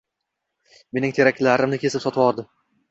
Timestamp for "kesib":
1.87-2.07